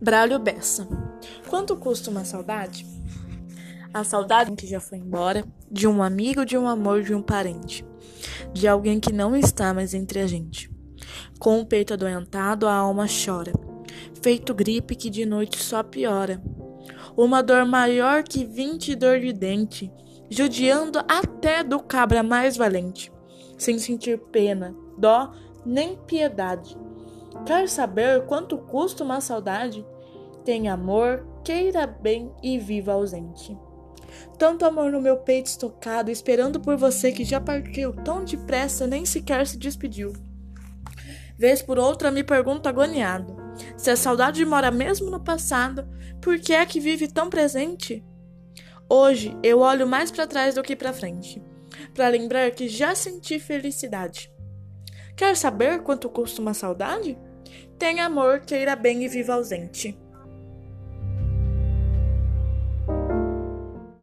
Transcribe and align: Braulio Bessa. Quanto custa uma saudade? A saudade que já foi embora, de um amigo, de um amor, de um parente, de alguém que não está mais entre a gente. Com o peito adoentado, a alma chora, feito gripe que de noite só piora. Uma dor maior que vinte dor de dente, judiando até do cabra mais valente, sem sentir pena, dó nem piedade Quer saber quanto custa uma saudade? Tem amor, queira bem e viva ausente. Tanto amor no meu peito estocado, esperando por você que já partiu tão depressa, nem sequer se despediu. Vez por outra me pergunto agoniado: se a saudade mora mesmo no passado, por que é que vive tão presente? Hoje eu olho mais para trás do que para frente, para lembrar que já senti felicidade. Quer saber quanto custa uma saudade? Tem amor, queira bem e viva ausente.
Braulio 0.00 0.38
Bessa. 0.38 0.86
Quanto 1.48 1.76
custa 1.76 2.08
uma 2.08 2.24
saudade? 2.24 2.86
A 3.92 4.04
saudade 4.04 4.52
que 4.52 4.64
já 4.64 4.78
foi 4.78 4.98
embora, 4.98 5.44
de 5.68 5.88
um 5.88 6.00
amigo, 6.04 6.44
de 6.44 6.56
um 6.56 6.68
amor, 6.68 7.02
de 7.02 7.12
um 7.12 7.20
parente, 7.20 7.84
de 8.52 8.68
alguém 8.68 9.00
que 9.00 9.12
não 9.12 9.34
está 9.34 9.74
mais 9.74 9.94
entre 9.94 10.20
a 10.20 10.26
gente. 10.26 10.70
Com 11.40 11.60
o 11.60 11.66
peito 11.66 11.94
adoentado, 11.94 12.68
a 12.68 12.74
alma 12.74 13.06
chora, 13.08 13.52
feito 14.22 14.54
gripe 14.54 14.94
que 14.94 15.10
de 15.10 15.26
noite 15.26 15.58
só 15.58 15.82
piora. 15.82 16.40
Uma 17.16 17.42
dor 17.42 17.66
maior 17.66 18.22
que 18.22 18.44
vinte 18.44 18.94
dor 18.94 19.18
de 19.18 19.32
dente, 19.32 19.90
judiando 20.30 21.00
até 21.08 21.64
do 21.64 21.80
cabra 21.80 22.22
mais 22.22 22.56
valente, 22.56 23.10
sem 23.56 23.80
sentir 23.80 24.16
pena, 24.30 24.76
dó 24.96 25.32
nem 25.66 25.96
piedade 26.06 26.76
Quer 27.46 27.68
saber 27.68 28.26
quanto 28.26 28.58
custa 28.58 29.04
uma 29.04 29.20
saudade? 29.20 29.84
Tem 30.44 30.68
amor, 30.68 31.26
queira 31.44 31.86
bem 31.86 32.32
e 32.42 32.58
viva 32.58 32.92
ausente. 32.92 33.56
Tanto 34.38 34.64
amor 34.64 34.90
no 34.90 35.00
meu 35.00 35.18
peito 35.18 35.46
estocado, 35.46 36.10
esperando 36.10 36.60
por 36.60 36.76
você 36.76 37.12
que 37.12 37.24
já 37.24 37.40
partiu 37.40 37.92
tão 37.92 38.24
depressa, 38.24 38.86
nem 38.86 39.04
sequer 39.04 39.46
se 39.46 39.58
despediu. 39.58 40.12
Vez 41.36 41.62
por 41.62 41.78
outra 41.78 42.10
me 42.10 42.24
pergunto 42.24 42.68
agoniado: 42.68 43.36
se 43.76 43.90
a 43.90 43.96
saudade 43.96 44.44
mora 44.44 44.70
mesmo 44.70 45.10
no 45.10 45.20
passado, 45.20 45.86
por 46.20 46.38
que 46.38 46.52
é 46.52 46.64
que 46.66 46.80
vive 46.80 47.08
tão 47.08 47.28
presente? 47.28 48.04
Hoje 48.88 49.36
eu 49.42 49.60
olho 49.60 49.86
mais 49.86 50.10
para 50.10 50.26
trás 50.26 50.54
do 50.54 50.62
que 50.62 50.74
para 50.74 50.92
frente, 50.92 51.42
para 51.94 52.08
lembrar 52.08 52.50
que 52.52 52.68
já 52.68 52.94
senti 52.94 53.38
felicidade. 53.38 54.32
Quer 55.18 55.36
saber 55.36 55.82
quanto 55.82 56.08
custa 56.08 56.40
uma 56.40 56.54
saudade? 56.54 57.18
Tem 57.76 57.98
amor, 57.98 58.38
queira 58.38 58.76
bem 58.76 59.02
e 59.02 59.08
viva 59.08 59.34
ausente. 59.34 59.98